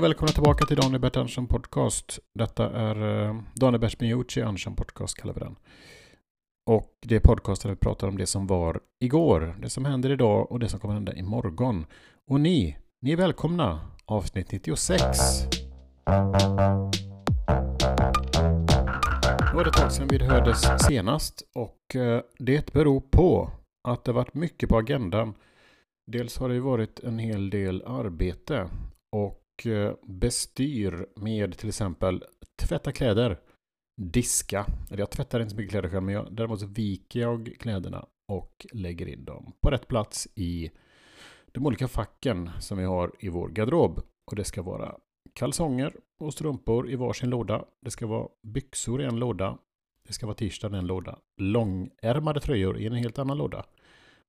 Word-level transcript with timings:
och 0.00 0.04
välkomna 0.04 0.32
tillbaka 0.32 0.66
till 0.66 0.76
Daniel 0.76 1.00
Bert 1.00 1.16
Andersson 1.16 1.46
Podcast. 1.46 2.18
Detta 2.34 2.70
är 2.70 3.26
eh, 3.26 3.36
Daniel 3.54 3.80
Bert 3.80 4.00
Miucci 4.00 4.42
Andersson 4.42 4.76
Podcast 4.76 5.18
kallar 5.18 5.34
vi 5.34 5.40
den. 5.40 5.56
Och 6.70 6.98
det 7.06 7.16
är 7.16 7.20
podcasten 7.20 7.68
där 7.68 7.74
vi 7.74 7.78
pratar 7.78 8.08
om 8.08 8.18
det 8.18 8.26
som 8.26 8.46
var 8.46 8.80
igår, 9.00 9.56
det 9.62 9.70
som 9.70 9.84
händer 9.84 10.10
idag 10.10 10.52
och 10.52 10.58
det 10.58 10.68
som 10.68 10.80
kommer 10.80 10.94
hända 10.94 11.14
imorgon. 11.14 11.86
Och 12.30 12.40
ni, 12.40 12.76
ni 13.02 13.12
är 13.12 13.16
välkomna. 13.16 13.80
Avsnitt 14.04 14.52
96. 14.52 15.02
Nu 19.40 19.54
var 19.54 19.64
det 19.64 19.70
ett 19.70 19.76
tag 19.76 19.92
sedan 19.92 20.08
vi 20.08 20.24
hördes 20.24 20.86
senast 20.86 21.42
och 21.54 21.96
eh, 21.96 22.22
det 22.38 22.72
beror 22.72 23.00
på 23.00 23.50
att 23.88 24.04
det 24.04 24.12
varit 24.12 24.34
mycket 24.34 24.68
på 24.68 24.78
agendan. 24.78 25.34
Dels 26.06 26.38
har 26.38 26.48
det 26.48 26.54
ju 26.54 26.60
varit 26.60 27.00
en 27.00 27.18
hel 27.18 27.50
del 27.50 27.82
arbete 27.86 28.68
och 29.12 29.39
Eh, 29.66 29.94
bestyr 30.02 31.06
med 31.16 31.58
till 31.58 31.68
exempel 31.68 32.24
tvätta 32.62 32.92
kläder, 32.92 33.40
diska. 34.00 34.66
Eller 34.88 34.98
jag 34.98 35.10
tvättar 35.10 35.40
inte 35.40 35.50
så 35.50 35.56
mycket 35.56 35.70
kläder 35.70 35.88
själv, 35.88 36.02
men 36.02 36.14
jag, 36.14 36.34
däremot 36.34 36.60
så 36.60 36.66
viker 36.66 37.20
jag 37.20 37.56
kläderna 37.58 38.06
och 38.28 38.66
lägger 38.72 39.06
in 39.06 39.24
dem 39.24 39.52
på 39.62 39.70
rätt 39.70 39.88
plats 39.88 40.28
i 40.34 40.70
de 41.52 41.66
olika 41.66 41.88
facken 41.88 42.50
som 42.60 42.78
vi 42.78 42.84
har 42.84 43.12
i 43.18 43.28
vår 43.28 43.48
garderob. 43.48 44.00
Och 44.30 44.36
det 44.36 44.44
ska 44.44 44.62
vara 44.62 44.96
kalsonger 45.34 45.96
och 46.20 46.32
strumpor 46.32 46.90
i 46.90 46.96
varsin 46.96 47.30
låda. 47.30 47.64
Det 47.80 47.90
ska 47.90 48.06
vara 48.06 48.28
byxor 48.42 49.02
i 49.02 49.04
en 49.04 49.16
låda. 49.16 49.58
Det 50.06 50.12
ska 50.12 50.26
vara 50.26 50.34
t-shirtar 50.34 50.74
i 50.74 50.78
en 50.78 50.86
låda. 50.86 51.18
Långärmade 51.40 52.40
tröjor 52.40 52.78
i 52.78 52.86
en 52.86 52.92
helt 52.92 53.18
annan 53.18 53.38
låda. 53.38 53.64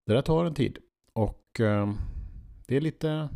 Det 0.06 0.14
där 0.14 0.22
tar 0.22 0.45
en 0.45 0.54
tid. 0.54 0.78
Och 1.14 1.60
eh, 1.60 1.94
det 2.68 2.76
är 2.76 2.82
lite 2.82 3.30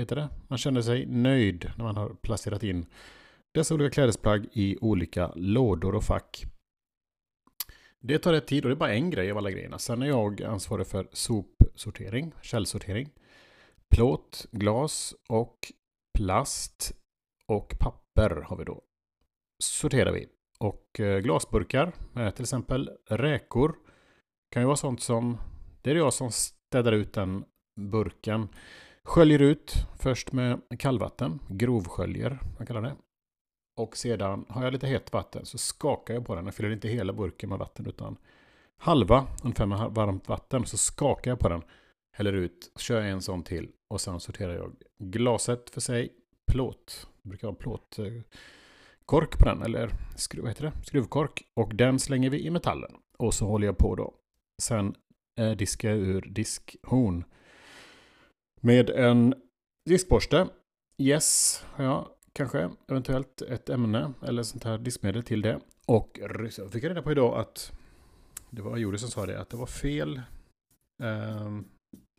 heter 0.00 0.16
det? 0.16 0.28
Man 0.48 0.58
känner 0.58 0.82
sig 0.82 1.06
nöjd 1.06 1.72
när 1.76 1.84
man 1.84 1.96
har 1.96 2.08
placerat 2.08 2.62
in 2.62 2.86
dessa 3.54 3.74
olika 3.74 3.90
klädesplagg 3.90 4.48
i 4.52 4.78
olika 4.80 5.32
lådor 5.34 5.94
och 5.94 6.04
fack. 6.04 6.44
Det 8.00 8.18
tar 8.18 8.32
rätt 8.32 8.46
tid 8.46 8.64
och 8.64 8.68
det 8.68 8.74
är 8.74 8.78
bara 8.78 8.94
en 8.94 9.10
grej 9.10 9.30
av 9.30 9.38
alla 9.38 9.50
grejerna. 9.50 9.78
Sen 9.78 10.02
är 10.02 10.06
jag 10.06 10.42
ansvarig 10.42 10.86
för 10.86 11.08
sopsortering, 11.12 12.32
källsortering, 12.42 13.10
plåt, 13.94 14.46
glas 14.50 15.14
och 15.28 15.72
plast 16.18 16.92
och 17.46 17.74
papper 17.78 18.30
har 18.30 18.56
vi 18.56 18.64
då. 18.64 18.82
Sorterar 19.62 20.12
vi. 20.12 20.26
Och 20.58 21.00
eh, 21.00 21.18
glasburkar 21.18 21.92
med 22.12 22.34
till 22.34 22.42
exempel 22.42 22.90
räkor 23.08 23.76
kan 24.50 24.62
ju 24.62 24.66
vara 24.66 24.76
sånt 24.76 25.02
som 25.02 25.38
det 25.82 25.90
är 25.90 25.94
jag 25.94 26.12
som 26.12 26.30
städar 26.30 26.92
ut 26.92 27.12
den 27.12 27.44
burken 27.80 28.48
Sköljer 29.06 29.42
ut 29.42 29.74
först 29.98 30.32
med 30.32 30.60
kallvatten, 30.78 31.40
grovsköljer, 31.48 32.38
man 32.58 32.66
kallar 32.66 32.82
det. 32.82 32.96
Och 33.76 33.96
sedan 33.96 34.44
har 34.48 34.64
jag 34.64 34.72
lite 34.72 34.86
hett 34.86 35.12
vatten 35.12 35.46
så 35.46 35.58
skakar 35.58 36.14
jag 36.14 36.26
på 36.26 36.34
den. 36.34 36.44
Jag 36.44 36.54
fyller 36.54 36.70
inte 36.70 36.88
hela 36.88 37.12
burken 37.12 37.48
med 37.48 37.58
vatten 37.58 37.86
utan 37.86 38.16
halva, 38.76 39.26
ungefär 39.44 39.66
med 39.66 39.78
varmt 39.90 40.28
vatten. 40.28 40.66
Så 40.66 40.76
skakar 40.76 41.30
jag 41.30 41.38
på 41.38 41.48
den, 41.48 41.62
häller 42.12 42.32
ut, 42.32 42.72
kör 42.76 43.00
en 43.02 43.22
sån 43.22 43.42
till 43.42 43.68
och 43.88 44.00
sen 44.00 44.20
sorterar 44.20 44.54
jag 44.54 44.72
glaset 44.98 45.70
för 45.70 45.80
sig, 45.80 46.12
plåt, 46.46 47.08
det 47.22 47.28
brukar 47.28 47.48
vara 47.48 47.56
plåtkork 47.56 49.34
eh, 49.34 49.38
på 49.38 49.44
den, 49.44 49.62
eller 49.62 49.90
skruv, 50.16 50.42
vad 50.42 50.50
heter 50.50 50.64
det? 50.64 50.72
skruvkork. 50.84 51.42
Och 51.54 51.74
den 51.74 51.98
slänger 51.98 52.30
vi 52.30 52.46
i 52.46 52.50
metallen. 52.50 52.92
Och 53.18 53.34
så 53.34 53.46
håller 53.46 53.66
jag 53.66 53.78
på 53.78 53.94
då. 53.94 54.14
Sen 54.58 54.94
eh, 55.38 55.50
diskar 55.50 55.88
jag 55.88 55.98
ur 55.98 56.20
diskhorn 56.20 57.24
med 58.66 58.90
en 58.90 59.34
diskborste. 59.88 60.48
Yes, 60.98 61.64
ja, 61.76 62.16
kanske 62.32 62.70
eventuellt 62.88 63.42
ett 63.42 63.68
ämne 63.68 64.12
eller 64.22 64.42
sånt 64.42 64.64
här 64.64 64.78
diskmedel 64.78 65.22
till 65.22 65.42
det. 65.42 65.60
Och 65.86 66.18
jag 66.20 66.72
fick 66.72 66.84
reda 66.84 67.02
på 67.02 67.12
idag 67.12 67.38
att 67.40 67.72
det 68.50 68.62
var 68.62 68.76
Juri 68.76 68.98
som 68.98 69.08
sa 69.08 69.26
det, 69.26 69.40
att 69.40 69.50
det 69.50 69.56
var 69.56 69.66
fel. 69.66 70.20
Ehm, 71.02 71.64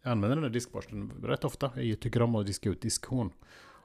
jag 0.03 0.11
använder 0.11 0.35
den 0.35 0.43
där 0.43 0.49
diskborsten 0.49 1.11
rätt 1.23 1.43
ofta. 1.43 1.81
Jag 1.81 1.99
tycker 1.99 2.21
om 2.21 2.35
att 2.35 2.45
diska 2.45 2.69
ut 2.69 2.81
diskhon 2.81 3.31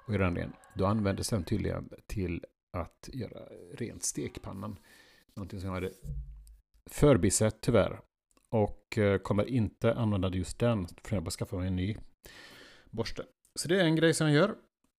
och 0.07 0.15
göra 0.15 0.25
den 0.25 0.37
ren. 0.37 0.53
Då 0.75 0.87
användes 0.87 1.29
den 1.29 1.45
tydligen 1.45 1.91
till 2.07 2.45
att 2.73 3.09
göra 3.13 3.41
rent 3.75 4.03
stekpannan. 4.03 4.79
Någonting 5.37 5.61
som 5.61 5.67
jag 5.67 5.75
hade 5.75 5.93
förbisett 6.91 7.61
tyvärr. 7.61 8.01
Och 8.51 8.99
eh, 8.99 9.19
kommer 9.19 9.49
inte 9.49 9.95
använda 9.95 10.29
just 10.29 10.59
den. 10.59 10.87
För 11.05 11.17
jag 11.17 11.25
bara 11.25 11.31
skaffa 11.31 11.57
mig 11.57 11.67
en 11.67 11.77
ny 11.77 11.97
borste. 12.93 13.25
Så 13.55 13.69
det 13.69 13.81
är 13.81 13.85
en 13.85 13.97
grej 13.97 14.15
som 14.15 14.27
jag 14.27 14.37
gör. 14.37 14.55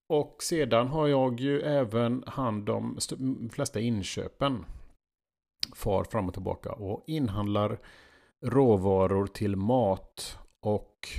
Och 0.09 0.43
sedan 0.43 0.87
har 0.87 1.07
jag 1.07 1.39
ju 1.39 1.61
även 1.61 2.23
hand 2.27 2.69
om 2.69 2.97
de 3.09 3.49
flesta 3.49 3.79
inköpen. 3.79 4.65
Far 5.75 6.03
fram 6.03 6.27
och 6.27 6.33
tillbaka 6.33 6.71
och 6.71 7.03
inhandlar 7.07 7.79
råvaror 8.45 9.27
till 9.27 9.55
mat 9.55 10.37
och 10.59 11.09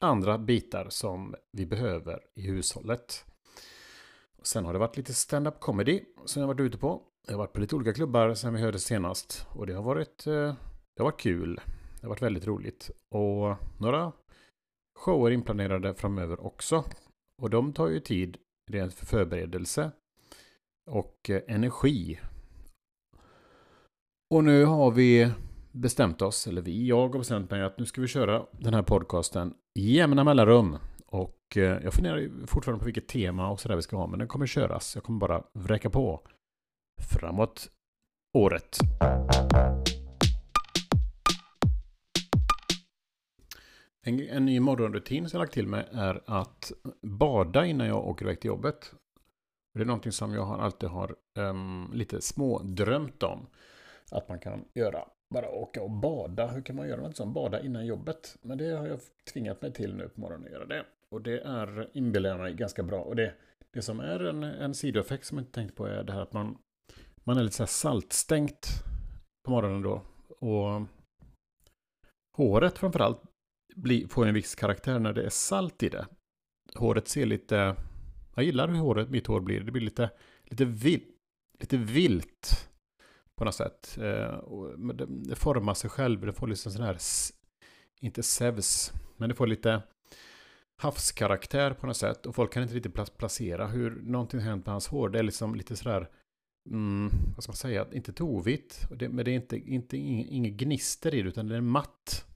andra 0.00 0.38
bitar 0.38 0.86
som 0.88 1.34
vi 1.52 1.66
behöver 1.66 2.20
i 2.34 2.42
hushållet. 2.42 3.24
Sen 4.42 4.64
har 4.64 4.72
det 4.72 4.78
varit 4.78 4.96
lite 4.96 5.14
stand-up 5.14 5.60
comedy 5.60 6.04
som 6.24 6.40
jag 6.40 6.46
varit 6.46 6.60
ute 6.60 6.78
på. 6.78 7.02
Jag 7.26 7.32
har 7.32 7.38
varit 7.38 7.52
på 7.52 7.60
lite 7.60 7.76
olika 7.76 7.92
klubbar 7.92 8.34
sen 8.34 8.54
vi 8.54 8.60
hörde 8.60 8.78
senast. 8.78 9.46
Och 9.50 9.66
det 9.66 9.72
har 9.72 9.82
varit, 9.82 10.26
eh, 10.26 10.32
det 10.96 10.98
har 10.98 11.04
varit 11.04 11.20
kul. 11.20 11.60
Det 12.00 12.06
har 12.06 12.08
varit 12.08 12.22
väldigt 12.22 12.46
roligt. 12.46 12.90
Och 13.10 13.56
några 13.78 14.12
shower 14.98 15.30
inplanerade 15.30 15.94
framöver 15.94 16.46
också. 16.46 16.84
Och 17.42 17.50
de 17.50 17.72
tar 17.72 17.88
ju 17.88 18.00
tid 18.00 18.36
rent 18.70 18.94
för 18.94 19.06
förberedelse 19.06 19.90
och 20.90 21.30
eh, 21.30 21.42
energi. 21.48 22.20
Och 24.34 24.44
nu 24.44 24.64
har 24.64 24.90
vi 24.90 25.32
bestämt 25.72 26.22
oss, 26.22 26.46
eller 26.46 26.62
vi, 26.62 26.88
jag 26.88 27.08
har 27.08 27.18
bestämt 27.18 27.50
mig 27.50 27.62
att 27.62 27.78
nu 27.78 27.86
ska 27.86 28.00
vi 28.00 28.06
köra 28.06 28.46
den 28.52 28.74
här 28.74 28.82
podcasten 28.82 29.54
i 29.78 29.96
jämna 29.96 30.24
mellanrum. 30.24 30.76
Och 31.06 31.56
eh, 31.56 31.62
jag 31.62 31.94
funderar 31.94 32.46
fortfarande 32.46 32.78
på 32.78 32.84
vilket 32.84 33.08
tema 33.08 33.50
och 33.50 33.60
sådär 33.60 33.76
vi 33.76 33.82
ska 33.82 33.96
ha, 33.96 34.06
men 34.06 34.18
den 34.18 34.28
kommer 34.28 34.46
köras. 34.46 34.94
Jag 34.94 35.04
kommer 35.04 35.18
bara 35.18 35.42
vräka 35.52 35.90
på 35.90 36.20
framåt 37.10 37.70
året. 38.38 38.78
En, 44.08 44.20
en 44.20 44.46
ny 44.46 44.60
morgonrutin 44.60 45.28
som 45.28 45.38
jag 45.38 45.44
lagt 45.44 45.54
till 45.54 45.66
mig 45.66 45.84
är 45.92 46.22
att 46.26 46.72
bada 47.02 47.66
innan 47.66 47.86
jag 47.86 48.08
åker 48.08 48.24
iväg 48.24 48.40
till 48.40 48.48
jobbet. 48.48 48.92
Det 49.74 49.80
är 49.80 49.84
någonting 49.84 50.12
som 50.12 50.34
jag 50.34 50.60
alltid 50.60 50.88
har 50.88 51.16
um, 51.38 51.90
lite 51.94 52.20
smådrömt 52.20 53.22
om. 53.22 53.46
Att 54.10 54.28
man 54.28 54.38
kan 54.38 54.64
göra. 54.74 55.04
Bara 55.34 55.50
åka 55.50 55.82
och 55.82 55.90
bada. 55.90 56.46
Hur 56.46 56.62
kan 56.62 56.76
man 56.76 56.88
göra 56.88 57.00
något 57.00 57.16
sånt? 57.16 57.34
Bada 57.34 57.60
innan 57.60 57.86
jobbet. 57.86 58.36
Men 58.42 58.58
det 58.58 58.70
har 58.70 58.86
jag 58.86 59.00
tvingat 59.32 59.62
mig 59.62 59.72
till 59.72 59.94
nu 59.94 60.08
på 60.08 60.20
morgonen 60.20 60.46
att 60.46 60.52
göra 60.52 60.66
det. 60.66 60.84
Och 61.10 61.22
det 61.22 61.40
är, 61.40 61.90
inbillar 61.92 62.30
jag 62.30 62.38
mig, 62.38 62.54
ganska 62.54 62.82
bra. 62.82 63.00
Och 63.00 63.16
det, 63.16 63.34
det 63.70 63.82
som 63.82 64.00
är 64.00 64.20
en, 64.24 64.42
en 64.44 64.74
sidoeffekt 64.74 65.24
som 65.24 65.38
jag 65.38 65.42
inte 65.42 65.52
tänkt 65.52 65.76
på 65.76 65.86
är 65.86 66.04
det 66.04 66.12
här 66.12 66.22
att 66.22 66.32
man, 66.32 66.58
man 67.24 67.38
är 67.38 67.42
lite 67.42 67.56
så 67.56 67.62
här 67.62 67.68
saltstänkt 67.68 68.68
på 69.44 69.50
morgonen 69.50 69.82
då. 69.82 70.02
Och 70.28 70.82
håret 72.36 72.78
framförallt 72.78 73.22
bli, 73.82 74.06
får 74.08 74.26
en 74.26 74.34
viss 74.34 74.54
karaktär 74.54 74.98
när 74.98 75.12
det 75.12 75.22
är 75.22 75.30
salt 75.30 75.82
i 75.82 75.88
det. 75.88 76.06
Håret 76.74 77.08
ser 77.08 77.26
lite... 77.26 77.76
Jag 78.34 78.44
gillar 78.44 78.68
hur 78.68 78.76
håret, 78.76 79.10
mitt 79.10 79.26
hår 79.26 79.40
blir. 79.40 79.60
Det 79.60 79.72
blir 79.72 79.82
lite, 79.82 80.10
lite, 80.44 80.64
vil, 80.64 81.04
lite 81.60 81.76
vilt 81.76 82.70
på 83.34 83.44
något 83.44 83.54
sätt. 83.54 83.98
Eh, 83.98 84.40
det, 84.94 85.06
det 85.08 85.36
formar 85.36 85.74
sig 85.74 85.90
själv. 85.90 86.26
Det 86.26 86.32
får 86.32 86.46
liksom 86.46 86.72
sån 86.72 86.84
här... 86.84 86.98
Inte 88.00 88.22
sevs, 88.22 88.92
men 89.16 89.28
det 89.28 89.34
får 89.34 89.46
lite 89.46 89.82
havskaraktär 90.76 91.70
på 91.72 91.86
något 91.86 91.96
sätt. 91.96 92.26
Och 92.26 92.34
folk 92.34 92.52
kan 92.52 92.62
inte 92.62 92.74
riktigt 92.74 93.16
placera 93.16 93.66
hur 93.66 94.02
någonting 94.02 94.40
hänt 94.40 94.66
med 94.66 94.72
hans 94.72 94.88
hår. 94.88 95.08
Det 95.08 95.18
är 95.18 95.22
liksom 95.22 95.54
lite 95.54 95.76
sådär... 95.76 96.08
Mm, 96.70 97.10
vad 97.34 97.42
ska 97.42 97.50
man 97.50 97.56
säga? 97.56 97.86
Inte 97.92 98.12
tovigt. 98.12 98.86
Men 98.90 99.16
det 99.16 99.30
är 99.30 99.34
inte, 99.34 99.56
inte 99.56 99.96
inget 99.96 100.52
gnister 100.52 101.14
i 101.14 101.22
det, 101.22 101.28
utan 101.28 101.48
det 101.48 101.56
är 101.56 101.60
matt 101.60 102.27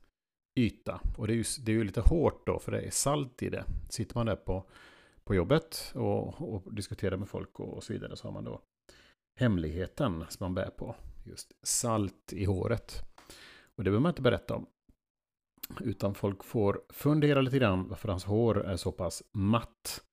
yta. 0.54 1.00
Och 1.16 1.26
det 1.26 1.32
är, 1.32 1.36
ju, 1.36 1.44
det 1.60 1.72
är 1.72 1.76
ju 1.76 1.84
lite 1.84 2.00
hårt 2.00 2.46
då, 2.46 2.58
för 2.58 2.72
det 2.72 2.80
är 2.80 2.90
salt 2.90 3.42
i 3.42 3.50
det. 3.50 3.64
Sitter 3.88 4.16
man 4.16 4.26
där 4.26 4.36
på, 4.36 4.64
på 5.24 5.34
jobbet 5.34 5.92
och, 5.94 6.54
och 6.54 6.74
diskuterar 6.74 7.16
med 7.16 7.28
folk 7.28 7.60
och, 7.60 7.74
och 7.74 7.84
så 7.84 7.92
vidare 7.92 8.16
så 8.16 8.28
har 8.28 8.32
man 8.32 8.44
då 8.44 8.60
hemligheten 9.40 10.24
som 10.28 10.44
man 10.44 10.54
bär 10.54 10.70
på. 10.70 10.96
Just 11.24 11.52
salt 11.62 12.32
i 12.32 12.44
håret. 12.44 13.02
Och 13.76 13.84
det 13.84 13.90
behöver 13.90 14.00
man 14.02 14.10
inte 14.10 14.22
berätta 14.22 14.54
om. 14.54 14.66
Utan 15.80 16.14
folk 16.14 16.44
får 16.44 16.82
fundera 16.88 17.40
lite 17.40 17.58
grann 17.58 17.88
varför 17.88 18.08
hans 18.08 18.24
hår 18.24 18.64
är 18.64 18.76
så 18.76 18.92
pass 18.92 19.22
matt 19.32 20.04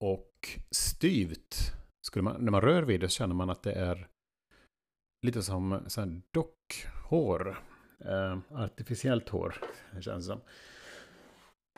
och 0.00 0.58
styvt. 0.70 1.72
Skulle 2.06 2.22
man, 2.22 2.44
när 2.44 2.52
man 2.52 2.60
rör 2.60 2.82
vid 2.82 3.00
det 3.00 3.08
så 3.08 3.14
känner 3.14 3.34
man 3.34 3.50
att 3.50 3.62
det 3.62 3.72
är 3.72 4.08
lite 5.22 5.42
som 5.42 6.22
dockhår 6.30 7.58
eh, 8.00 8.38
artificiellt 8.50 9.28
hår, 9.28 9.54
känns 10.00 10.26
det 10.26 10.32
som. 10.32 10.40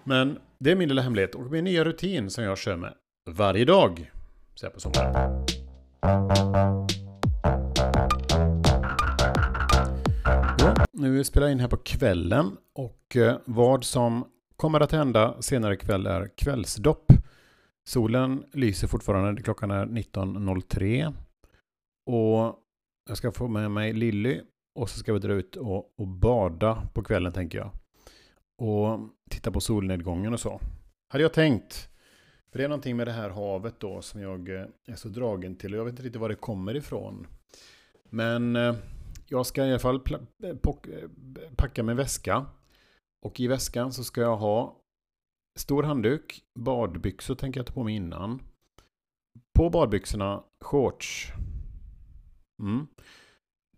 Men 0.05 0.39
det 0.59 0.71
är 0.71 0.77
min 0.77 0.89
lilla 0.89 1.03
hemlighet 1.03 1.35
och 1.35 1.51
min 1.51 1.65
nya 1.65 1.85
rutin 1.85 2.31
som 2.31 2.45
jag 2.45 2.59
kör 2.59 2.77
med 2.77 2.95
varje 3.31 3.65
dag. 3.65 4.13
Så 4.55 4.67
här 4.67 4.73
på 4.73 4.81
sommaren. 4.81 5.47
Ja, 10.59 10.87
nu 10.93 11.25
spelar 11.25 11.47
jag 11.47 11.53
in 11.53 11.61
här 11.61 11.69
på 11.69 11.77
kvällen 11.77 12.57
och 12.75 13.17
eh, 13.17 13.39
vad 13.45 13.85
som 13.85 14.25
kommer 14.57 14.81
att 14.81 14.93
hända 14.93 15.43
senare 15.43 15.75
ikväll 15.75 16.07
är 16.07 16.29
kvällsdopp. 16.37 17.13
Solen 17.85 18.45
lyser 18.53 18.89
fortfarande, 18.89 19.43
klockan 19.43 19.71
är 19.71 19.87
19.03. 19.87 21.15
Och 22.07 22.55
jag 23.09 23.17
ska 23.17 23.33
få 23.33 23.49
med 23.49 23.71
mig 23.71 23.93
Lilly 23.93 24.41
och 24.77 24.91
så 24.91 24.99
ska 24.99 25.13
vi 25.13 25.19
dra 25.19 25.33
ut 25.33 25.57
och, 25.57 25.95
och 25.99 26.09
bada 26.09 26.89
på 26.95 27.03
kvällen 27.03 27.33
tänker 27.33 27.59
jag. 27.59 27.71
Och 28.59 29.01
titta 29.31 29.51
på 29.51 29.61
solnedgången 29.61 30.33
och 30.33 30.41
så. 30.41 30.61
Hade 31.09 31.23
jag 31.23 31.33
tänkt. 31.33 31.89
För 32.51 32.59
det 32.59 32.65
är 32.65 32.69
någonting 32.69 32.97
med 32.97 33.07
det 33.07 33.13
här 33.13 33.31
havet 33.31 33.81
då 33.81 34.03
som 34.03 34.21
jag 34.21 34.49
eh, 34.49 34.67
är 34.87 34.95
så 34.95 35.09
dragen 35.09 35.57
till. 35.57 35.75
Och 35.75 35.79
jag 35.81 35.85
vet 35.85 35.93
inte 35.93 36.03
riktigt 36.03 36.21
var 36.21 36.29
det 36.29 36.35
kommer 36.35 36.77
ifrån. 36.77 37.27
Men 38.11 38.57
eh, 38.57 38.75
jag 39.27 39.47
ska 39.47 39.67
i 39.67 39.71
alla 39.71 39.79
fall 39.79 40.01
eh, 40.43 40.57
packa 41.57 41.83
min 41.83 41.97
väska. 41.97 42.47
Och 43.23 43.41
i 43.41 43.47
väskan 43.47 43.93
så 43.93 44.05
ska 44.05 44.21
jag 44.21 44.37
ha 44.37 44.83
stor 45.59 45.83
handduk, 45.83 46.43
badbyxor 46.59 47.35
tänker 47.35 47.61
jag 47.61 47.67
ta 47.67 47.73
på 47.73 47.85
mig 47.85 47.95
innan. 47.95 48.43
På 49.55 49.71
badbyxorna 49.71 50.45
shorts. 50.61 51.33
Mm. 52.61 52.87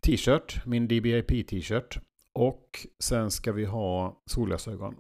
T-shirt, 0.01 0.67
min 0.67 0.89
DBIP 0.89 1.49
t-shirt. 1.49 1.99
Och 2.33 2.87
sen 2.99 3.31
ska 3.31 3.53
vi 3.53 3.65
ha 3.65 4.23
solglasögon. 4.27 4.95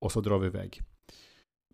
Och 0.00 0.12
så 0.12 0.20
drar 0.20 0.38
vi 0.38 0.46
iväg. 0.46 0.80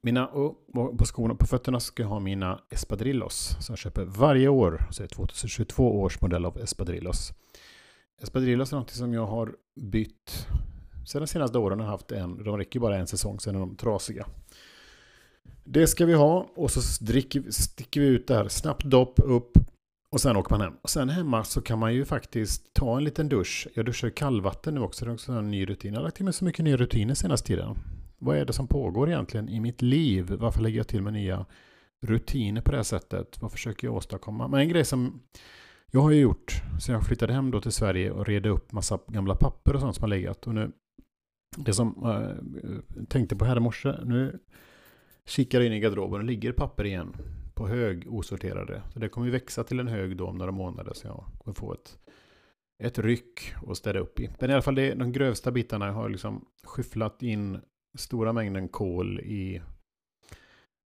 Mina, 0.03 0.31
oh, 0.33 0.97
på 0.97 1.05
skorna, 1.05 1.35
på 1.35 1.47
fötterna 1.47 1.81
ska 1.81 2.03
jag 2.03 2.09
ha 2.11 2.21
mina 2.21 2.61
Espadrillos. 2.71 3.57
Som 3.61 3.73
jag 3.73 3.79
köper 3.79 4.05
varje 4.05 4.49
år. 4.49 4.87
Så 4.91 5.03
är 5.03 5.07
2022 5.07 6.01
års 6.01 6.21
modell 6.21 6.45
av 6.45 6.59
Espadrillos. 6.59 7.33
Espadrillos 8.23 8.73
är 8.73 8.77
något 8.77 8.91
som 8.91 9.15
jag 9.15 9.27
har 9.27 9.55
bytt. 9.81 10.47
Sen 11.07 11.21
de 11.21 11.27
senaste 11.27 11.59
åren 11.59 11.79
har 11.79 11.87
jag 11.87 11.93
haft 11.93 12.13
en. 12.13 12.45
De 12.45 12.57
räcker 12.57 12.81
bara 12.81 12.99
en 12.99 13.07
säsong, 13.07 13.41
sen 13.41 13.55
är 13.55 13.59
de 13.59 13.77
trasiga. 13.77 14.27
Det 15.65 15.87
ska 15.87 16.07
vi 16.07 16.15
ha 16.15 16.51
och 16.55 16.71
så 16.71 17.05
dricker, 17.05 17.51
sticker 17.51 18.01
vi 18.01 18.07
ut 18.07 18.27
det 18.27 18.35
här. 18.35 18.49
Snabbt 18.49 18.85
dopp 18.85 19.21
upp 19.25 19.53
och 20.13 20.21
sen 20.21 20.37
åker 20.37 20.51
man 20.51 20.61
hem. 20.61 20.73
Och 20.83 20.91
sen 20.91 21.09
hemma 21.09 21.45
så 21.45 21.63
kan 21.63 21.79
man 21.79 21.95
ju 21.95 22.05
faktiskt 22.05 22.75
ta 22.75 22.97
en 22.97 23.05
liten 23.05 23.29
dusch. 23.29 23.69
Jag 23.75 23.87
duschar 23.87 24.09
i 24.09 24.11
kallvatten 24.11 24.75
nu 24.75 24.81
också. 24.81 25.05
Det 25.05 25.11
är 25.11 25.15
också 25.15 25.33
en 25.33 25.51
ny 25.51 25.67
rutin. 25.67 25.93
Jag 25.93 26.01
har 26.01 26.05
lagt 26.05 26.17
till 26.17 26.25
mig 26.25 26.35
så 26.35 26.45
mycket 26.45 26.65
nya 26.65 26.77
rutiner 26.77 27.15
senaste 27.15 27.47
tiden. 27.47 27.79
Vad 28.19 28.37
är 28.37 28.45
det 28.45 28.53
som 28.53 28.69
pågår 28.69 29.09
egentligen 29.09 29.49
i 29.49 29.61
mitt 29.61 29.83
liv? 29.83 30.33
Varför 30.39 30.63
lägger 30.63 30.77
jag 30.77 30.89
till 30.89 31.03
med 31.03 31.13
nya 31.13 31.47
rutiner 32.07 32.61
på 32.61 32.71
det 32.71 32.77
här 32.77 32.85
sättet? 32.85 33.43
Vad 33.43 33.53
försöker 33.53 33.87
jag 33.87 33.95
åstadkomma? 33.95 34.49
Men 34.49 34.61
en 34.61 34.69
grej 34.69 34.85
som 34.85 35.21
jag 35.91 36.01
har 36.01 36.11
ju 36.11 36.21
gjort 36.21 36.63
sen 36.81 36.95
jag 36.95 37.07
flyttade 37.07 37.33
hem 37.33 37.51
då 37.51 37.61
till 37.61 37.73
Sverige 37.73 38.11
och 38.11 38.27
redde 38.27 38.49
upp 38.49 38.73
massa 38.73 38.99
gamla 39.07 39.35
papper 39.35 39.75
och 39.75 39.81
sånt 39.81 39.97
som 39.97 40.03
har 40.03 40.09
legat. 40.09 40.47
Och 40.47 40.55
nu, 40.55 40.73
det 41.57 41.73
som 41.73 42.05
eh, 42.05 42.67
jag 42.97 43.09
tänkte 43.09 43.37
på 43.37 43.45
här 43.45 43.57
i 43.57 43.61
morse, 43.61 43.95
nu 44.05 44.39
kikar 45.27 45.61
jag 45.61 45.67
in 45.67 45.73
i 45.73 45.81
garderoben 45.81 46.21
och 46.21 46.27
ligger 46.27 46.53
papper 46.53 46.87
igen 46.87 47.17
på 47.61 47.69
hög 47.69 48.07
osorterade. 48.09 48.83
Så 48.93 48.99
det 48.99 49.09
kommer 49.09 49.27
ju 49.27 49.31
växa 49.31 49.65
till 49.65 49.81
en 49.81 49.89
hög 49.89 50.17
då 50.17 50.27
om 50.27 50.39
några 50.39 50.53
månader 50.53 50.93
så 50.95 51.07
jag 51.07 51.25
kommer 51.39 51.55
få 51.55 51.73
ett, 51.73 51.99
ett 52.83 52.99
ryck 52.99 53.55
att 53.69 53.77
städa 53.77 53.99
upp 53.99 54.21
i. 54.21 54.31
Men 54.39 54.51
i 54.51 54.53
alla 54.53 54.63
fall 54.63 54.75
det, 54.75 54.95
de 54.95 55.13
grövsta 55.13 55.51
bitarna 55.51 55.87
jag 55.87 55.93
har 55.93 56.09
liksom 56.09 56.45
skyfflat 56.65 57.23
in 57.23 57.61
stora 57.99 58.33
mängden 58.33 58.69
kol 58.69 59.21
i 59.21 59.63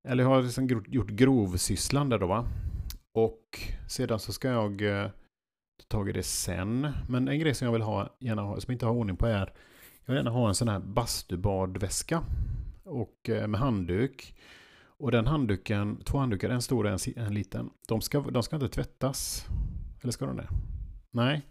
eller 0.08 0.24
jag 0.24 0.30
har 0.30 0.42
liksom 0.42 0.68
gjort 0.86 1.08
grovsysslan 1.08 2.08
där 2.08 2.18
då 2.18 2.26
va. 2.26 2.46
Och 3.12 3.60
sedan 3.88 4.18
så 4.18 4.32
ska 4.32 4.48
jag 4.48 4.82
eh, 4.82 5.08
ta 5.78 5.84
tag 5.88 6.08
i 6.08 6.12
det 6.12 6.22
sen. 6.22 6.88
Men 7.08 7.28
en 7.28 7.38
grej 7.38 7.54
som 7.54 7.66
jag 7.66 7.72
vill 7.72 7.82
ha, 7.82 8.16
gärna 8.20 8.42
ha, 8.42 8.60
som 8.60 8.72
jag 8.72 8.74
inte 8.74 8.86
har 8.86 8.92
ordning 8.92 9.16
på 9.16 9.26
är 9.26 9.52
jag 10.04 10.14
vill 10.14 10.16
gärna 10.16 10.30
ha 10.30 10.48
en 10.48 10.54
sån 10.54 10.68
här 10.68 10.80
bastubadväska. 10.80 12.22
Och 12.84 13.28
eh, 13.28 13.46
med 13.46 13.60
handduk. 13.60 14.34
Och 14.98 15.10
den 15.10 15.26
handduken, 15.26 16.00
två 16.04 16.18
handdukar, 16.18 16.50
en 16.50 16.62
stor 16.62 16.84
och 16.84 16.90
en, 16.90 17.24
en 17.24 17.34
liten. 17.34 17.70
De 17.88 18.00
ska, 18.00 18.20
de 18.20 18.42
ska 18.42 18.56
inte 18.56 18.68
tvättas. 18.68 19.46
Eller 20.02 20.12
ska 20.12 20.26
de 20.26 20.36
det? 20.36 20.48
Nej. 21.10 21.42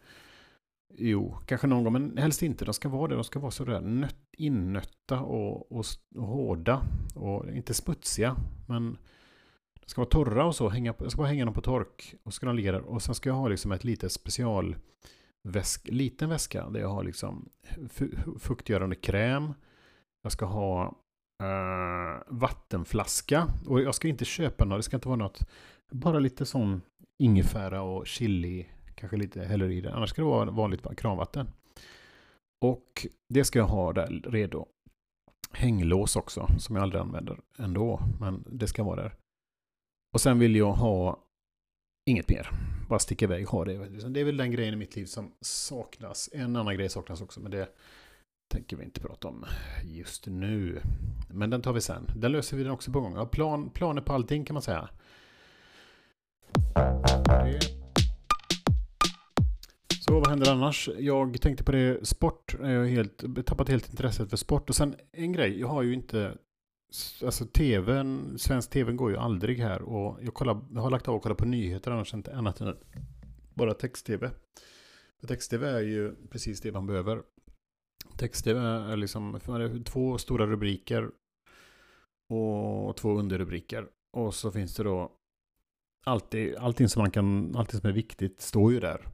Jo, 0.96 1.38
kanske 1.46 1.68
någon 1.68 1.84
gång, 1.84 1.94
men 1.94 2.18
helst 2.18 2.44
inte. 2.44 2.66
De 2.66 2.74
ska 2.74 2.90
vara 2.90 3.08
det. 3.08 3.16
De 3.16 3.24
ska 3.24 3.40
vara 3.40 3.52
sådär 3.52 3.82
nött, 3.82 4.18
innötta 4.38 5.20
och, 5.20 5.72
och, 5.72 5.86
och 6.16 6.28
hårda. 6.28 6.82
Och 7.16 7.50
inte 7.50 7.74
smutsiga, 7.74 8.36
men 8.68 8.98
de 9.74 9.90
ska 9.90 10.02
vara 10.02 10.10
torra 10.10 10.46
och 10.46 10.56
så. 10.56 10.70
Hänga, 10.70 10.94
jag 11.00 11.12
ska 11.12 11.18
bara 11.18 11.28
hänga 11.28 11.46
dem 11.46 11.54
på 11.54 11.62
tork. 11.62 12.16
Och 12.24 12.34
så 12.34 12.36
ska 12.36 12.46
de 12.46 12.56
ligga 12.56 12.72
där. 12.72 12.82
Och 12.82 13.02
sen 13.02 13.16
ska 13.16 13.30
jag 13.30 13.36
ha 13.36 13.48
liksom 13.48 13.72
ett 13.72 13.84
litet 13.84 14.12
special 14.12 14.76
väsk, 15.44 15.88
liten 15.88 16.30
väska 16.30 16.70
där 16.70 16.80
jag 16.80 16.90
har 16.90 17.04
liksom 17.04 17.50
fuktgörande 18.40 18.96
kräm. 18.96 19.54
Jag 20.22 20.32
ska 20.32 20.46
ha 20.46 21.03
uh, 21.44 22.22
vattenflaska. 22.28 23.48
Och 23.68 23.82
jag 23.82 23.96
ska 23.96 24.08
inte 24.08 24.26
köpa 24.26 24.66
något, 24.66 24.80
det 24.80 24.84
ska 24.84 24.98
inte 24.98 25.08
vara 25.08 25.18
något. 25.18 25.40
Bara 25.92 26.20
lite 26.20 26.46
sån 26.46 26.82
ingefära 27.24 27.82
och 27.82 28.08
chili. 28.08 28.70
Kanske 28.96 29.18
lite 29.18 29.44
häller 29.44 29.72
i 29.72 29.82
det. 29.82 29.94
Annars 29.94 30.10
ska 30.10 30.22
det 30.22 30.28
vara 30.28 30.52
vanligt 30.52 30.98
kranvatten. 30.98 31.48
Och 32.66 33.08
det 33.34 33.44
ska 33.44 33.60
jag 33.60 33.66
ha 33.66 33.94
där 33.94 34.22
redo. 34.26 34.66
Hänglås 35.52 36.16
också, 36.16 36.48
som 36.60 36.76
jag 36.76 36.84
aldrig 36.84 37.02
använder 37.02 37.40
ändå. 37.58 38.00
Men 38.20 38.44
det 38.48 38.68
ska 38.68 38.84
vara 38.84 39.02
där. 39.02 39.16
Och 40.14 40.22
sen 40.22 40.40
vill 40.40 40.56
jag 40.56 40.74
ha 40.74 41.20
inget 42.10 42.30
mer. 42.30 42.50
Bara 42.90 43.00
sticka 43.00 43.26
iväg, 43.26 43.48
ha 43.48 43.66
det. 43.66 44.10
Det 44.10 44.20
är 44.20 44.26
väl 44.26 44.38
den 44.38 44.52
grejen 44.52 44.74
i 44.74 44.78
mitt 44.78 44.96
liv 44.96 45.06
som 45.06 45.32
saknas. 45.42 46.30
En 46.34 46.56
annan 46.56 46.76
grej 46.76 46.90
saknas 46.90 47.22
också, 47.22 47.40
men 47.40 47.52
det 47.52 47.70
tänker 48.54 48.78
vi 48.78 48.84
inte 48.84 49.00
prata 49.02 49.28
om 49.28 49.46
just 49.84 50.28
nu. 50.28 50.82
Men 51.30 51.50
den 51.50 51.62
tar 51.62 51.74
vi 51.74 51.82
sen. 51.82 52.12
Den 52.16 52.32
löser 52.32 52.58
vi 52.58 52.64
den 52.64 52.72
också 52.72 52.92
på 52.92 53.02
gång. 53.02 53.16
Ja, 53.16 53.26
plan, 53.26 53.70
planer 53.70 54.02
på 54.02 54.14
allting 54.14 54.46
kan 54.46 54.54
man 54.54 54.62
säga. 54.62 54.90
Så 60.02 60.14
vad 60.14 60.28
händer 60.28 60.52
annars? 60.52 60.90
Jag 61.00 61.42
tänkte 61.42 61.64
på 61.64 61.72
det, 61.72 62.08
sport. 62.08 62.56
Jag 62.60 62.80
har 62.80 62.86
helt, 62.86 63.46
tappat 63.46 63.70
helt 63.70 63.90
intresset 63.90 64.30
för 64.30 64.38
sport. 64.38 64.70
Och 64.70 64.76
sen 64.76 64.96
en 65.12 65.34
grej, 65.34 65.60
jag 65.60 65.68
har 65.68 65.82
ju 65.82 65.94
inte 65.94 66.38
Alltså 67.24 67.46
tvn, 67.46 68.40
svensk 68.40 68.70
tv 68.70 68.94
går 68.94 69.12
ju 69.12 69.18
aldrig 69.18 69.60
här 69.60 69.82
och 69.82 70.20
jag, 70.22 70.34
kollar, 70.34 70.62
jag 70.74 70.82
har 70.82 70.90
lagt 70.90 71.08
av 71.08 71.16
att 71.16 71.22
kolla 71.22 71.36
på 71.36 71.46
nyheter 71.46 71.92
annars 71.92 72.14
inte 72.14 72.36
annat 72.36 72.62
än 72.62 72.76
bara 73.54 73.74
text-tv. 73.74 74.32
Text-tv 75.28 75.70
är 75.70 75.82
ju 75.82 76.16
precis 76.30 76.62
det 76.62 76.72
man 76.72 76.88
behöver. 76.88 77.22
Text-tv 78.18 78.60
eh, 78.60 78.92
är 78.92 78.98
liksom 78.98 79.40
två 79.86 80.18
stora 80.18 80.46
rubriker 80.46 81.12
och 82.30 82.96
två 82.96 83.10
underrubriker. 83.20 83.88
Och 84.18 84.34
så 84.34 84.52
finns 84.52 84.76
det 84.76 84.84
då 84.84 85.12
alltid, 86.06 86.56
allting 86.56 86.90
som 86.90 87.02
man 87.02 87.12
kan, 87.12 87.56
allting 87.56 87.80
som 87.80 87.90
är 87.90 87.94
viktigt 87.94 88.42
står 88.42 88.74
ju 88.74 88.80
där. 88.80 89.08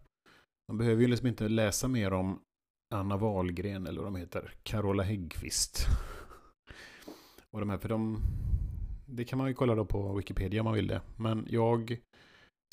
Man 0.67 0.77
behöver 0.77 1.01
ju 1.01 1.07
liksom 1.07 1.27
inte 1.27 1.47
läsa 1.47 1.87
mer 1.87 2.13
om 2.13 2.39
Anna 2.95 3.17
Wahlgren 3.17 3.87
eller 3.87 4.01
vad 4.01 4.13
de 4.13 4.15
heter, 4.15 4.53
Carola 4.63 5.03
Häggkvist. 5.03 5.87
Och 7.51 7.59
de 7.59 7.69
här, 7.69 7.77
för 7.77 7.89
de, 7.89 8.21
det 9.05 9.23
kan 9.23 9.37
man 9.37 9.47
ju 9.47 9.53
kolla 9.53 9.75
då 9.75 9.85
på 9.85 10.13
Wikipedia 10.13 10.61
om 10.61 10.65
man 10.65 10.73
vill 10.73 10.87
det. 10.87 11.01
Men 11.17 11.47
jag 11.49 11.97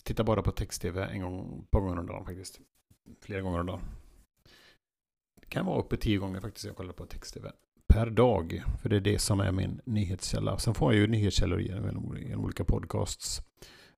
tittar 0.05 0.25
bara 0.25 0.43
på 0.43 0.53
text-tv 0.53 1.05
en 1.05 1.21
gång, 1.21 1.67
på 1.71 1.81
gånger 1.81 1.99
om 1.99 2.07
dagen 2.07 2.25
faktiskt. 2.25 2.61
Flera 3.21 3.41
gånger 3.41 3.61
om 3.61 3.67
dagen. 3.67 3.81
Det 5.49 5.51
kan 5.51 5.67
vara 5.67 5.81
uppe 5.81 5.97
tio 5.97 6.19
gånger 6.19 6.41
faktiskt 6.41 6.67
jag 6.67 6.77
kollar 6.77 6.93
på 6.93 7.07
text-tv. 7.07 7.51
Per 7.89 8.11
dag. 8.11 8.63
För 8.83 8.89
det 8.89 8.97
är 8.97 9.01
det 9.01 9.19
som 9.19 9.41
är 9.41 9.53
min 9.53 9.81
nyhetskälla. 9.85 10.59
Sen 10.59 10.75
får 10.75 10.93
jag 10.93 11.01
ju 11.01 11.07
nyhetskällor 11.07 11.61
genom, 11.61 12.17
genom 12.19 12.45
olika 12.45 12.65
podcasts 12.65 13.41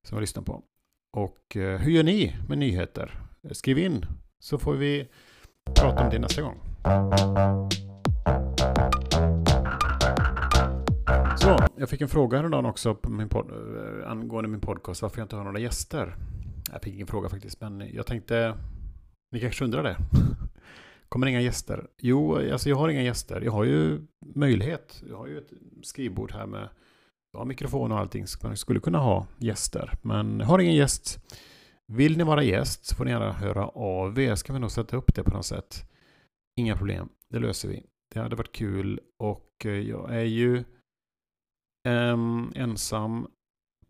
som 0.02 0.16
jag 0.16 0.20
lyssnar 0.20 0.42
på. 0.42 0.62
Och 1.12 1.56
eh, 1.56 1.80
hur 1.80 1.92
gör 1.92 2.02
ni 2.02 2.36
med 2.48 2.58
nyheter? 2.58 3.20
Skriv 3.52 3.78
in 3.78 4.06
så 4.38 4.58
får 4.58 4.74
vi 4.74 5.08
prata 5.74 6.04
om 6.04 6.10
det 6.10 6.18
nästa 6.18 6.42
gång. 6.42 6.60
Så, 11.38 11.58
jag 11.76 11.88
fick 11.88 12.00
en 12.00 12.08
fråga 12.08 12.36
häromdagen 12.38 12.66
också 12.66 12.94
på 12.94 13.10
min 13.10 13.28
pod, 13.28 13.50
eh, 13.50 14.10
angående 14.10 14.50
min 14.50 14.60
podcast 14.60 15.02
varför 15.02 15.18
jag 15.18 15.24
inte 15.24 15.36
har 15.36 15.44
några 15.44 15.58
gäster. 15.58 16.16
Jag 16.72 16.82
fick 16.82 16.94
ingen 16.94 17.06
fråga 17.06 17.28
faktiskt, 17.28 17.60
men 17.60 17.94
jag 17.94 18.06
tänkte, 18.06 18.54
ni 19.32 19.40
kanske 19.40 19.64
undrar 19.64 19.82
det. 19.82 19.96
Kommer 21.08 21.26
inga 21.26 21.40
gäster? 21.40 21.86
Jo, 21.98 22.36
alltså 22.52 22.68
jag 22.68 22.76
har 22.76 22.88
inga 22.88 23.02
gäster. 23.02 23.40
Jag 23.40 23.52
har 23.52 23.64
ju 23.64 24.06
möjlighet. 24.34 25.02
Jag 25.08 25.16
har 25.16 25.26
ju 25.26 25.38
ett 25.38 25.52
skrivbord 25.82 26.32
här 26.32 26.46
med 26.46 26.68
ja, 27.32 27.44
mikrofon 27.44 27.92
och 27.92 27.98
allting. 27.98 28.26
Så 28.26 28.46
man 28.46 28.56
skulle 28.56 28.80
kunna 28.80 28.98
ha 28.98 29.26
gäster. 29.38 29.92
Men 30.02 30.40
jag 30.40 30.46
har 30.46 30.58
ingen 30.58 30.74
gäst. 30.74 31.18
Vill 31.86 32.18
ni 32.18 32.24
vara 32.24 32.42
gäst 32.42 32.86
så 32.86 32.96
får 32.96 33.04
ni 33.04 33.10
gärna 33.10 33.32
höra 33.32 33.68
av 33.68 34.18
er. 34.18 34.34
Ska 34.34 34.52
vi 34.52 34.58
nog 34.58 34.70
sätta 34.70 34.96
upp 34.96 35.14
det 35.14 35.22
på 35.22 35.30
något 35.30 35.46
sätt. 35.46 35.90
Inga 36.56 36.76
problem. 36.76 37.08
Det 37.30 37.38
löser 37.38 37.68
vi. 37.68 37.82
Det 38.14 38.20
hade 38.20 38.36
varit 38.36 38.52
kul 38.52 39.00
och 39.18 39.66
eh, 39.66 39.72
jag 39.72 40.14
är 40.14 40.24
ju 40.24 40.64
Um, 41.88 42.52
ensam 42.56 43.26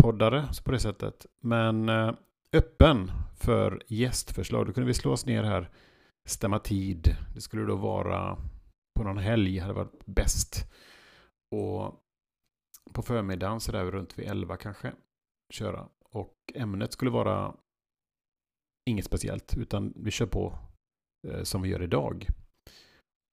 poddare 0.03 0.49
på 0.65 0.71
det 0.71 0.79
sättet. 0.79 1.27
Men 1.43 1.89
uh, 1.89 2.15
öppen 2.53 3.11
för 3.41 3.83
gästförslag. 3.87 4.67
Då 4.67 4.73
kunde 4.73 4.87
vi 4.87 4.95
slå 4.95 5.13
oss 5.13 5.27
ner 5.27 5.43
här, 5.43 5.71
stämma 6.29 6.59
tid. 6.59 7.17
Det 7.35 7.41
skulle 7.41 7.63
då 7.63 7.77
vara 7.77 8.37
på 8.99 9.05
någon 9.05 9.19
helg, 9.19 9.59
hade 9.59 9.75
varit 9.75 10.07
bäst. 10.07 10.71
Och 11.57 12.05
på 12.93 13.03
förmiddagen 13.03 13.61
så 13.61 13.73
där 13.73 13.91
runt 13.91 14.19
vid 14.19 14.27
11 14.27 14.57
kanske 14.57 14.93
köra. 15.53 15.89
Och 16.05 16.35
ämnet 16.55 16.93
skulle 16.93 17.11
vara 17.11 17.55
inget 18.91 19.05
speciellt 19.05 19.57
utan 19.57 19.93
vi 19.97 20.11
kör 20.11 20.27
på 20.27 20.59
eh, 21.29 21.43
som 21.43 21.63
vi 21.63 21.69
gör 21.69 21.83
idag. 21.83 22.27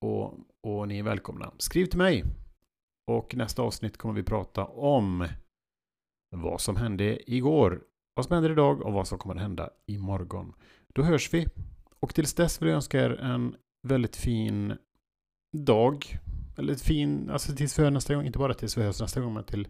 Och, 0.06 0.34
och 0.68 0.88
ni 0.88 1.00
är 1.00 1.04
välkomna. 1.04 1.54
Skriv 1.58 1.86
till 1.86 1.98
mig. 1.98 2.24
Och 3.12 3.36
nästa 3.36 3.62
avsnitt 3.62 3.98
kommer 3.98 4.14
vi 4.16 4.24
prata 4.24 4.66
om 4.66 5.28
vad 6.36 6.62
som 6.62 6.76
hände 6.76 7.32
igår, 7.32 7.84
vad 8.16 8.26
som 8.26 8.34
händer 8.34 8.52
idag 8.52 8.82
och 8.82 8.94
vad 8.94 9.08
som 9.08 9.18
kommer 9.18 9.36
att 9.36 9.42
hända 9.42 9.70
imorgon. 9.86 10.54
Då 10.94 11.04
hörs 11.04 11.34
vi. 11.34 11.48
Och 12.00 12.16
tills 12.16 12.34
dess 12.34 12.62
vill 12.62 12.70
jag 12.70 12.76
önska 12.76 13.06
er 13.06 13.10
en 13.10 13.56
väldigt 13.84 14.16
fin 14.16 14.74
dag. 15.54 16.20
Eller 16.58 16.76
fin, 16.76 17.30
alltså 17.30 17.56
tills 17.56 17.80
vi 17.80 17.84
hörs 17.84 17.94
nästa 17.94 18.16
gång, 18.16 18.26
inte 18.26 18.40
bara 18.40 18.54
tills 18.54 18.78
vi 18.78 18.84
hörs 18.84 19.02
nästa 19.02 19.22
gång, 19.22 19.34
men 19.34 19.44
till 19.44 19.68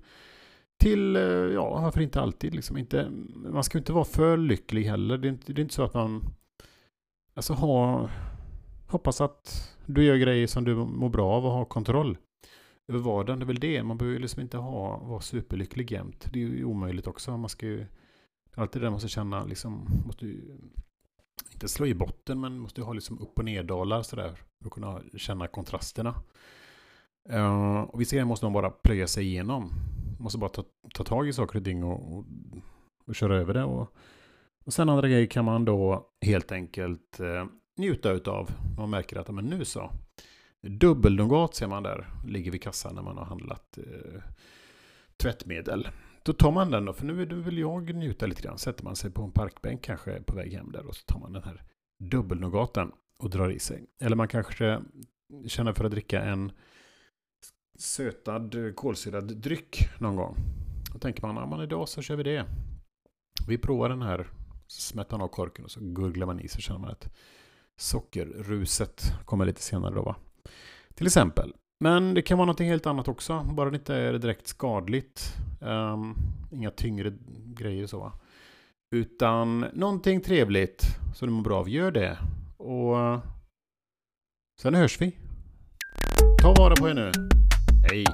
till, 0.78 1.16
eh, 1.16 1.24
ja, 1.24 1.82
varför 1.82 2.02
inte 2.02 2.22
alltid 2.22 2.56
liksom. 2.56 2.78
Inte, 2.78 3.10
man 3.36 3.64
ska 3.64 3.78
inte 3.78 3.94
vara 3.94 4.06
för 4.06 4.38
lycklig 4.38 4.84
heller. 4.84 5.18
Det 5.18 5.28
är 5.28 5.30
inte, 5.30 5.54
det 5.54 5.62
är 5.62 5.64
inte 5.64 5.76
så 5.76 5.84
att 5.84 5.94
man, 5.94 6.24
alltså 7.34 7.54
ha, 7.54 8.10
hoppas 8.88 9.22
att 9.22 9.76
du 9.86 10.04
gör 10.04 10.16
grejer 10.16 10.48
som 10.48 10.64
du 10.64 10.76
mår 10.76 11.10
bra 11.10 11.32
av 11.32 11.46
och 11.46 11.52
har 11.52 11.66
kontroll 11.66 12.18
över 12.88 13.00
vardagen. 13.00 13.40
Det 13.40 13.44
är 13.44 13.48
väl 13.48 13.60
det. 13.60 13.84
Man 13.84 13.98
behöver 13.98 14.20
liksom 14.20 14.42
inte 14.42 14.58
ha, 14.58 14.98
vara 14.98 15.22
superlycklig 15.22 15.92
jämt. 15.92 16.28
Det 16.34 16.44
är 16.44 16.48
ju 16.48 16.66
omöjligt 16.66 17.08
också. 17.08 17.38
Man 17.38 17.50
ska 17.50 17.66
ju, 17.66 17.86
alltid 18.56 18.82
det 18.82 18.86
där 18.86 18.92
måste 18.92 19.08
känna 19.08 19.46
liksom, 19.46 19.88
måste 20.06 20.26
ju, 20.26 20.58
inte 21.56 21.68
slå 21.68 21.86
i 21.86 21.94
botten, 21.94 22.40
men 22.40 22.60
måste 22.60 22.82
ha 22.82 22.94
liksom 22.94 23.20
upp 23.20 23.40
och 23.40 23.46
neddalar 23.46 24.02
sådär. 24.02 24.36
För 24.60 24.66
att 24.66 24.72
kunna 24.72 25.02
känna 25.18 25.48
kontrasterna. 25.48 26.16
Uh, 27.34 27.82
och 27.82 28.02
vissa 28.02 28.16
grejer 28.16 28.26
måste 28.26 28.46
man 28.46 28.54
bara 28.54 28.70
plöja 28.70 29.08
sig 29.08 29.26
igenom 29.26 29.72
måste 30.20 30.38
bara 30.38 30.50
ta, 30.50 30.64
ta 30.94 31.04
tag 31.04 31.28
i 31.28 31.34
saker 31.34 31.60
och 31.60 31.66
ting 31.66 31.84
och, 31.84 32.18
och, 32.18 32.26
och 33.08 33.16
köra 33.16 33.38
över 33.38 33.54
det. 33.54 33.64
Och, 33.64 33.96
och 34.66 34.74
sen 34.74 34.90
andra 34.90 35.08
grejer 35.08 35.28
kan 35.28 35.46
man 35.46 35.66
då 35.66 36.10
helt 36.22 36.52
enkelt 36.52 37.20
uh, 37.20 37.46
njuta 37.78 38.12
utav. 38.12 38.52
Man 38.78 38.90
märker 38.90 39.18
att, 39.18 39.30
men 39.30 39.46
nu 39.46 39.66
så. 39.66 39.92
Dubbelnougat 40.62 41.56
ser 41.56 41.68
man 41.68 41.84
där, 41.84 42.08
ligger 42.28 42.52
vid 42.52 42.62
kassan 42.62 42.96
när 42.96 43.02
man 43.02 43.18
har 43.18 43.26
handlat 43.26 43.78
uh, 43.78 44.22
tvättmedel. 45.18 45.88
Då 46.26 46.34
tar 46.34 46.52
man 46.52 46.72
den 46.72 46.86
då, 46.86 46.94
för 46.94 47.06
nu 47.06 47.42
vill 47.42 47.58
jag 47.58 47.96
njuta 47.96 48.26
lite 48.26 48.42
grann. 48.42 48.58
Sätter 48.58 48.84
man 48.84 48.96
sig 48.96 49.12
på 49.12 49.24
en 49.24 49.32
parkbänk 49.32 49.82
kanske 49.82 50.22
på 50.22 50.36
väg 50.36 50.54
hem 50.54 50.72
där 50.72 50.86
och 50.86 50.96
så 50.96 51.06
tar 51.06 51.20
man 51.20 51.34
den 51.34 51.44
här 51.44 51.64
dubbelnougaten 52.00 52.92
och 53.20 53.30
drar 53.30 53.50
i 53.50 53.60
sig. 53.60 53.86
Eller 54.00 54.16
man 54.16 54.28
kanske 54.28 54.82
känner 55.48 55.74
för 55.74 55.86
att 55.86 55.92
dricka 55.92 56.22
en 56.22 56.52
sötad 57.78 58.76
kolsyrad 58.76 59.38
dryck 59.38 59.90
någon 60.00 60.16
gång. 60.16 60.36
Då 60.94 61.00
tänker 61.00 61.22
man, 61.22 61.36
ja 61.36 61.46
men 61.46 61.62
idag 61.62 61.90
så 61.90 62.02
kör 62.02 62.16
vi 62.16 62.24
det. 62.24 62.46
Vi 63.48 63.58
provar 63.58 63.90
den 63.90 64.02
här, 64.02 64.28
smättar 64.68 65.24
av 65.24 65.28
korken 65.28 65.66
och 65.66 65.72
så 65.72 65.80
gurglar 65.82 66.26
man 66.26 66.40
i 66.40 66.48
så 66.48 66.60
känner 66.60 66.80
man 66.80 66.92
att 66.92 67.10
sockerruset 67.78 69.02
kommer 69.26 69.46
lite 69.46 69.62
senare 69.62 69.96
då 69.96 70.02
va. 70.02 70.16
Till 70.94 71.06
exempel. 71.06 71.54
Men 71.80 72.14
det 72.14 72.22
kan 72.22 72.38
vara 72.38 72.46
något 72.46 72.60
helt 72.60 72.86
annat 72.86 73.08
också, 73.08 73.44
bara 73.44 73.70
det 73.70 73.76
inte 73.76 73.96
är 73.96 74.14
direkt 74.14 74.48
skadligt. 74.48 75.34
Um, 75.60 76.16
inga 76.52 76.72
tyngre 76.72 77.14
grejer 77.46 77.88
så. 77.88 78.12
Utan 78.96 79.60
någonting 79.60 80.22
trevligt 80.22 80.82
som 81.16 81.28
du 81.28 81.34
mår 81.34 81.44
bra 81.44 81.60
av, 81.60 81.70
gör 81.70 81.92
det. 81.92 82.18
Och 82.58 83.22
sen 84.62 84.76
hörs 84.76 85.02
vi. 85.02 85.18
Ta 86.42 86.54
vara 86.58 86.76
på 86.76 86.90
er 86.90 86.94
nu. 86.94 87.12
Hej. 87.90 88.06